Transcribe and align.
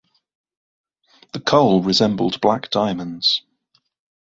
The 1.33 1.39
coal 1.39 1.83
resembled 1.83 2.41
black 2.41 2.71
diamonds. 2.71 3.43